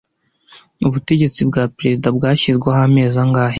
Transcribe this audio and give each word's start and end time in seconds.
Ubutegetsi 0.87 1.39
bwa 1.49 1.63
Perezida 1.77 2.07
bwashyizweho 2.17 2.79
amezi 2.87 3.17
angahe 3.23 3.49